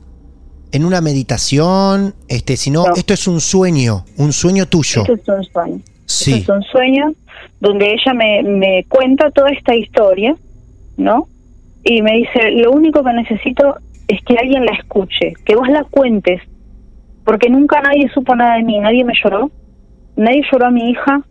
[0.71, 2.15] en una meditación?
[2.27, 2.95] Este, sino No.
[2.95, 5.01] esto es un sueño, un sueño tuyo.
[5.01, 5.81] Esto es un sueño.
[6.07, 6.39] Sí.
[6.39, 7.13] Esto es un sueño
[7.59, 10.35] donde ella me, me cuenta toda esta historia,
[10.97, 11.27] ¿no?
[11.83, 13.75] Y me dice, lo único que necesito
[14.07, 16.41] es que alguien la escuche, que vos la cuentes,
[17.23, 19.51] porque nunca nadie supo nada de mí, nadie me lloró,
[20.15, 21.21] nadie lloró a mi hija,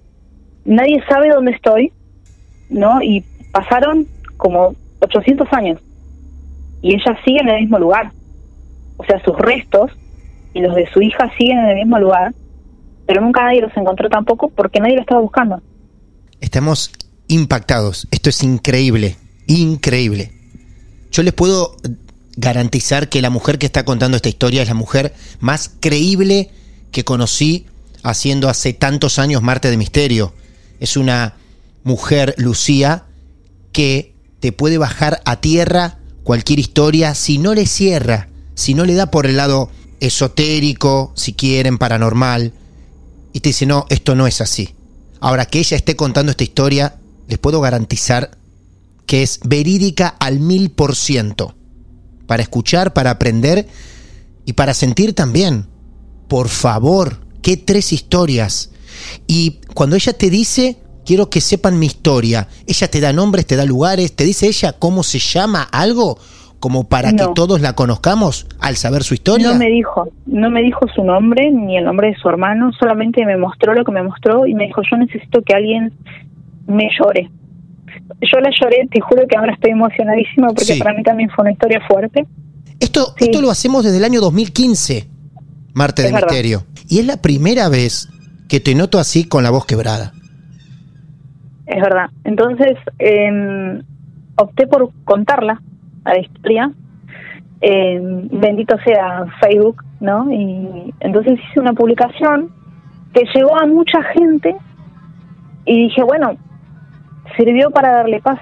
[0.65, 1.93] nadie sabe dónde estoy,
[2.69, 3.03] ¿no?
[3.03, 5.81] Y pasaron como 800 años
[6.83, 8.13] y ella sigue en el mismo lugar.
[8.97, 9.91] O sea, sus restos
[10.55, 12.33] y los de su hija siguen en el mismo lugar,
[13.07, 15.63] pero nunca nadie los encontró tampoco porque nadie lo estaba buscando.
[16.41, 16.91] Estamos
[17.29, 18.09] impactados.
[18.11, 19.17] Esto es increíble,
[19.47, 20.33] increíble.
[21.11, 21.77] Yo les puedo
[22.37, 26.51] garantizar que la mujer que está contando esta historia es la mujer más creíble
[26.93, 27.67] que conocí
[28.03, 30.35] haciendo hace tantos años Marte de Misterio.
[30.81, 31.35] Es una
[31.85, 33.05] mujer, Lucía,
[33.73, 38.95] que te puede bajar a tierra cualquier historia si no le cierra, si no le
[38.95, 42.53] da por el lado esotérico, si quieren, paranormal,
[43.37, 44.75] y te dice, no, esto no es así.
[45.21, 46.97] Ahora que ella esté contando esta historia,
[47.29, 48.39] les puedo garantizar
[49.05, 51.55] que es verídica al mil por ciento.
[52.27, 53.69] Para escuchar, para aprender
[54.47, 55.67] y para sentir también.
[56.29, 58.71] Por favor, qué tres historias.
[59.27, 63.57] Y cuando ella te dice, quiero que sepan mi historia, ella te da nombres, te
[63.57, 66.19] da lugares, te dice ella cómo se llama algo
[66.61, 69.53] como para que todos la conozcamos al saber su historia.
[69.53, 73.25] No me dijo, no me dijo su nombre ni el nombre de su hermano, solamente
[73.27, 75.93] me mostró lo que me mostró y me dijo, yo necesito que alguien
[76.67, 77.31] me llore.
[78.21, 80.79] Yo la lloré, te juro que ahora estoy emocionadísima porque Sí.
[80.79, 82.27] para mí también fue una historia fuerte.
[82.81, 83.27] Esto, Sí.
[83.27, 85.09] esto lo hacemos desde el año 2015,
[85.75, 86.29] Marte de Es verdad.
[86.29, 86.63] Misterio.
[86.89, 88.09] Y es la primera vez
[88.49, 90.13] que te noto así con la voz quebrada.
[91.67, 92.07] Es verdad.
[92.25, 93.83] Entonces, eh,
[94.37, 95.61] opté por contarla
[96.07, 96.73] a la historia.
[97.61, 97.99] Eh,
[98.33, 100.31] bendito sea Facebook, ¿no?
[100.31, 102.51] Y entonces hice una publicación
[103.13, 104.57] que llegó a mucha gente
[105.65, 106.37] y dije, bueno,
[107.37, 108.39] sirvió para darle paz.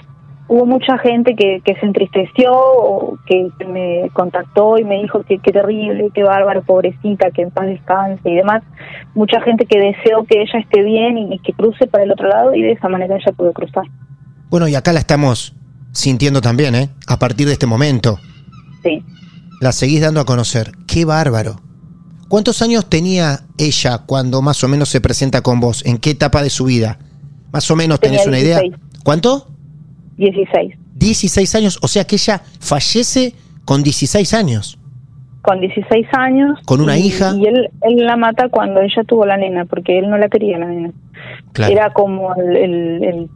[0.46, 5.52] Hubo mucha gente que, se entristeció, o que me contactó y me dijo que qué
[5.52, 8.62] terrible, qué bárbaro, pobrecita, que en paz descanse y demás.
[9.14, 12.54] Mucha gente que deseó que ella esté bien y que cruce para el otro lado
[12.54, 13.84] y de esa manera ella pudo cruzar.
[14.50, 15.56] Bueno, y acá la estamos
[15.94, 16.90] sintiendo también, ¿eh?
[17.06, 18.18] A partir de este momento.
[18.82, 19.02] Sí.
[19.60, 20.72] La seguís dando a conocer.
[20.86, 21.56] ¡Qué bárbaro!
[22.28, 25.84] ¿Cuántos años tenía ella cuando más o menos se presenta con vos?
[25.86, 26.98] ¿En qué etapa de su vida?
[27.52, 28.58] Más o menos tenés una idea.
[28.60, 29.02] 16.
[29.04, 29.46] ¿Cuánto?
[30.16, 30.74] 16.
[30.96, 34.78] 16 años, o sea que ella fallece con 16 años.
[35.42, 36.58] Con 16 años.
[36.64, 37.34] Con una y- hija.
[37.36, 40.58] Y él, él la mata cuando ella tuvo la nena, porque él no la quería
[40.58, 40.92] la nena.
[41.52, 41.72] Claro.
[41.72, 43.30] Era como el, el- el-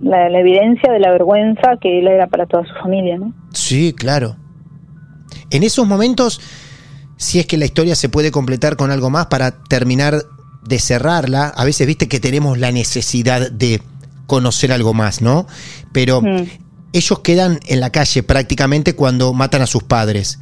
[0.00, 3.32] la, la evidencia de la vergüenza que él era para toda su familia, ¿no?
[3.52, 4.36] Sí, claro.
[5.50, 6.40] En esos momentos,
[7.16, 10.14] si es que la historia se puede completar con algo más para terminar
[10.66, 13.80] de cerrarla, a veces viste que tenemos la necesidad de
[14.26, 15.46] conocer algo más, ¿no?
[15.92, 16.44] Pero Mm.
[16.92, 20.38] ellos quedan en la calle prácticamente cuando matan a sus padres.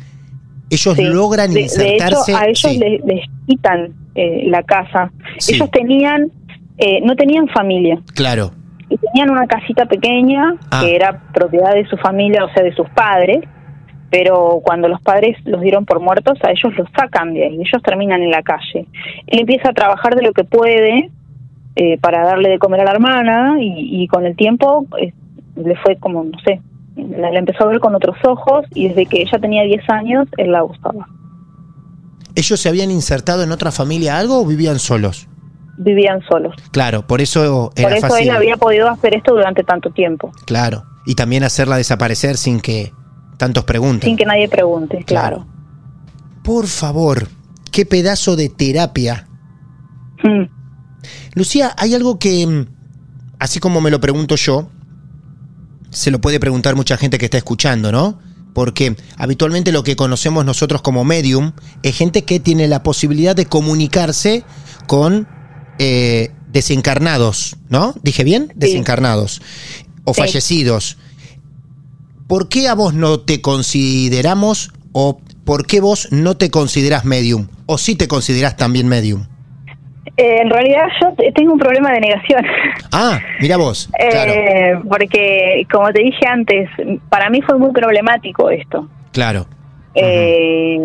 [0.71, 1.03] Ellos Sí.
[1.05, 2.33] logran de, de insertarse.
[2.33, 5.11] hecho, a ellos sí, les, les quitan eh, la casa.
[5.38, 5.55] Sí.
[5.55, 6.31] Ellos tenían,
[6.77, 8.03] eh, no tenían familia.
[8.14, 8.53] Claro,
[8.88, 10.81] y tenían una casita pequeña Ah.
[10.83, 13.44] que era propiedad de su familia, o sea, de sus padres,
[14.11, 17.83] pero cuando los padres los dieron por muertos, a ellos los sacan de ahí, ellos
[17.85, 18.87] terminan en la calle.
[19.27, 21.11] Él empieza a trabajar de lo que puede
[21.77, 25.12] eh, para darle de comer a la hermana y, y con el tiempo eh,
[25.57, 26.61] le fue como, no sé,
[26.96, 30.29] la, la empezó a ver con otros ojos y desde que ella tenía 10 años,
[30.38, 31.07] él la gustaba.
[32.35, 35.29] ¿ellos se habían insertado en otra familia algo o vivían solos?
[35.81, 36.55] Vivían solos.
[36.73, 38.29] Claro, por eso era Por eso fácil.
[38.29, 42.93] él había podido hacer esto durante tanto tiempo, Claro, y también hacerla desaparecer sin que
[43.37, 44.09] tantos pregunten.
[44.09, 45.47] sin que nadie pregunte, claro.
[46.43, 47.29] Por favor,
[47.71, 49.29] qué pedazo de terapia.
[50.25, 50.45] Mm.
[51.35, 52.67] Lucía, hay algo que, mm,
[53.38, 54.69] así como me lo pregunto yo,
[55.91, 58.19] se lo puede preguntar mucha gente que está escuchando, ¿no?
[58.53, 61.53] Porque habitualmente lo que conocemos nosotros como medium
[61.85, 64.43] es gente que tiene la posibilidad de comunicarse
[64.88, 65.29] con
[65.79, 67.95] eh, desencarnados, ¿no?
[68.03, 68.53] ¿Dije bien?
[68.55, 69.41] Desencarnados
[70.05, 70.21] o Sí.
[70.21, 70.99] fallecidos.
[72.27, 77.49] ¿Por qué a vos no te consideramos o por qué vos no te consideras medium?
[77.67, 79.27] ¿O sí te consideras también medium?
[80.17, 82.43] Eh, en realidad yo te- tengo un problema de negación,
[82.93, 83.88] Ah, mira vos.
[84.11, 86.69] Claro, Eh, porque como te dije antes,
[87.09, 88.88] para mí fue muy problemático esto.
[89.12, 89.47] claro.
[90.01, 90.79] Eh,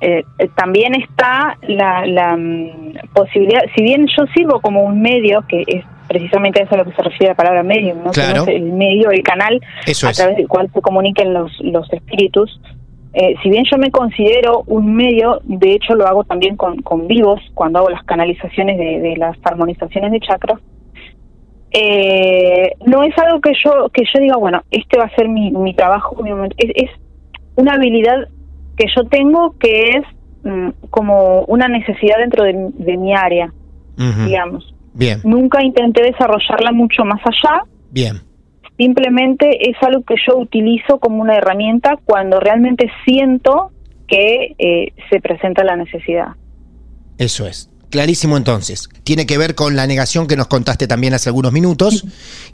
[0.00, 0.24] eh,
[0.56, 5.84] también está la, la mm, posibilidad, si bien yo sirvo como un medio, que es
[6.08, 8.10] precisamente eso a lo que se refiere la palabra medium, ¿no?
[8.12, 8.44] Claro.
[8.44, 10.16] no el medio, el canal Eso a es.
[10.16, 12.60] través del cual se comuniquen los, los espíritus.
[13.12, 17.08] Eh, si bien yo me considero un medio, de hecho lo hago también con, con
[17.08, 20.60] vivos, cuando hago las canalizaciones de, de las armonizaciones de chakras,
[21.72, 25.50] eh, no es algo que yo que yo diga, bueno, este va a ser mi,
[25.50, 26.30] mi trabajo, mi.
[26.56, 26.90] Es, es
[27.56, 28.28] una habilidad
[28.76, 30.04] que yo tengo que es
[30.44, 33.52] mm, como una necesidad dentro de, de mi área,
[34.26, 34.74] digamos.
[34.92, 38.22] Bien, Nunca intenté desarrollarla mucho más allá, bien.
[38.78, 43.72] simplemente es algo que yo utilizo como una herramienta cuando realmente siento
[44.08, 46.28] que eh, se presenta la necesidad.
[47.18, 47.70] Eso es.
[47.90, 48.88] Clarísimo entonces.
[49.04, 52.04] Tiene que ver con la negación que nos contaste también hace algunos minutos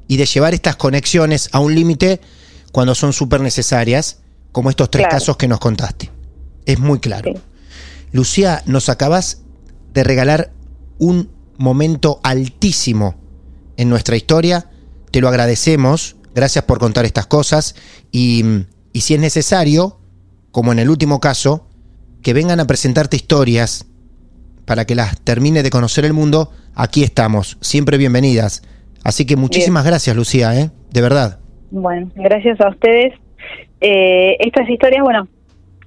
[0.09, 2.20] y de llevar estas conexiones a un límite
[2.72, 4.22] cuando son súper necesarias,
[4.53, 5.16] como estos tres Claro.
[5.18, 6.11] casos que nos contaste.
[6.66, 7.32] Es muy claro.
[7.34, 7.40] Sí.
[8.12, 9.42] Lucía, nos acabas
[9.92, 10.52] de regalar
[10.98, 13.16] un momento altísimo
[13.76, 14.66] en nuestra historia.
[15.10, 16.16] Te lo agradecemos.
[16.34, 17.74] Gracias por contar estas cosas.
[18.10, 18.44] Y,
[18.92, 19.98] y si es necesario,
[20.50, 21.68] como en el último caso,
[22.22, 23.86] que vengan a presentarte historias
[24.64, 28.62] para que las termine de conocer el mundo, aquí estamos, siempre bienvenidas.
[29.04, 30.70] Así que muchísimas gracias, Lucía, ¿eh?
[30.90, 31.40] de verdad.
[31.70, 33.14] Bueno, gracias a ustedes.
[33.80, 35.26] Eh, estas historias, bueno,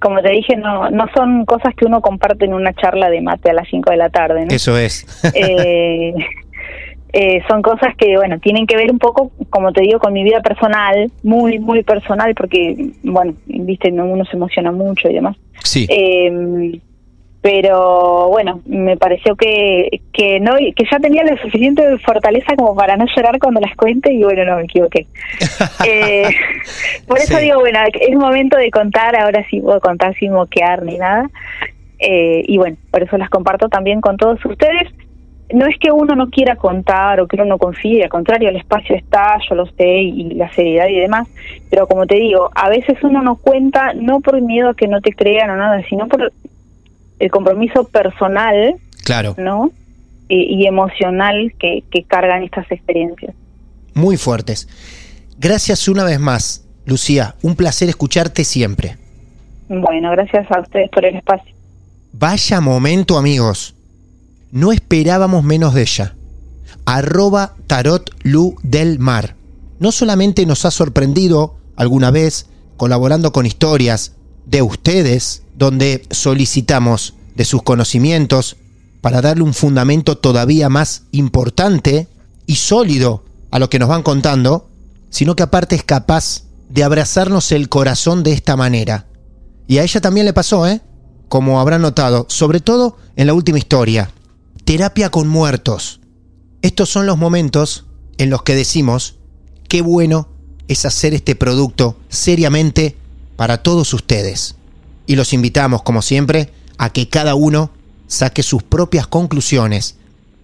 [0.00, 3.50] como te dije, no, no son cosas que uno comparte en una charla de mate
[3.50, 4.46] a las 5 de la tarde.
[4.46, 4.54] ¿no?
[4.54, 5.06] Eso es.
[5.34, 6.14] eh,
[7.12, 10.22] eh, son cosas que, bueno, tienen que ver un poco, como te digo, con mi
[10.22, 15.36] vida personal, muy, muy personal, porque, bueno, viste, uno se emociona mucho y demás.
[15.62, 15.86] Sí.
[15.88, 16.80] Eh,
[17.46, 22.96] pero bueno, me pareció que, que no que ya tenía la suficiente fortaleza como para
[22.96, 25.06] no llorar cuando las cuente y bueno, no me equivoqué.
[25.86, 26.28] eh,
[27.06, 27.44] por eso Sí.
[27.44, 31.30] digo, bueno, es momento de contar, ahora sí puedo contar sin moquear ni nada.
[32.00, 34.92] Eh, y bueno, por eso las comparto también con todos ustedes.
[35.54, 38.56] No es que uno no quiera contar o que uno no confíe, al contrario, el
[38.56, 41.28] espacio está, yo lo sé, y la seriedad y demás,
[41.70, 45.00] pero como te digo, a veces uno no cuenta no por miedo a que no
[45.00, 46.32] te crean o nada, sino por
[47.18, 49.70] el compromiso personal, Claro, ¿no?
[50.28, 53.34] Y, y emocional que, que cargan estas experiencias.
[53.94, 54.68] muy fuertes.
[55.38, 57.34] Gracias una vez más, Lucía.
[57.42, 58.96] Un placer escucharte siempre.
[59.68, 61.54] Bueno, gracias a ustedes por el espacio.
[62.12, 63.74] Vaya momento, amigos.
[64.50, 66.14] No esperábamos menos de ella.
[66.84, 69.34] Arroba Tarot Lu del Mar.
[69.78, 74.16] No solamente nos ha sorprendido alguna vez colaborando con historias
[74.46, 78.56] de ustedes, donde solicitamos de sus conocimientos
[79.02, 82.08] para darle un fundamento todavía más importante
[82.46, 84.68] y sólido a lo que nos van contando,
[85.10, 89.06] sino que aparte es capaz de abrazarnos el corazón de esta manera.
[89.68, 90.80] Y a ella también le pasó, ¿eh?
[91.28, 94.10] Como habrán notado, sobre todo en la última historia.
[94.64, 96.00] Terapia con muertos.
[96.62, 97.84] Estos son los momentos
[98.18, 99.16] en los que decimos,
[99.68, 100.28] qué bueno
[100.68, 102.96] es hacer este producto seriamente
[103.36, 104.56] para todos ustedes.
[105.06, 107.70] Y los invitamos, como siempre, a que cada uno
[108.06, 109.96] saque sus propias conclusiones.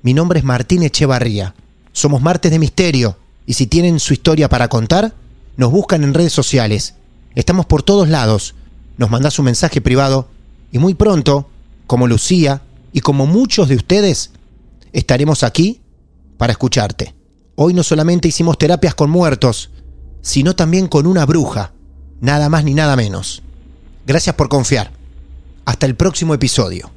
[0.02, 1.54] Mi nombre es Martín Echevarría.
[1.92, 3.16] Somos Martes de Misterio.
[3.46, 5.14] Y si tienen su historia para contar,
[5.56, 6.94] nos buscan en redes sociales.
[7.34, 8.54] Estamos por todos lados.
[8.98, 10.28] Nos mandás un mensaje privado
[10.70, 11.48] y muy pronto,
[11.86, 12.62] como Lucía
[12.92, 14.30] y como muchos de ustedes,
[14.92, 15.80] estaremos aquí
[16.38, 17.14] para escucharte.
[17.54, 19.70] Hoy no solamente hicimos terapias con muertos,
[20.22, 21.72] sino también con una bruja,
[22.22, 23.42] nada más ni nada menos.
[24.06, 24.90] Gracias por confiar.
[25.66, 26.90] Hasta el próximo episodio.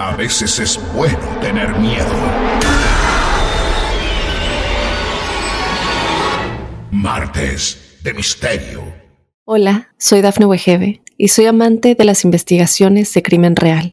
[0.00, 2.12] A veces es bueno tener miedo.
[6.90, 8.82] Martes de Misterio.
[9.44, 13.92] Hola, soy Dafne Wegebe y soy amante de las investigaciones de crimen real.